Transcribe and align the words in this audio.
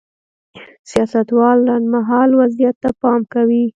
سیاستوال 0.91 1.57
لنډ 1.67 1.85
مهال 1.95 2.29
وضعیت 2.41 2.75
ته 2.83 2.89
پام 3.01 3.21
کوي. 3.33 3.63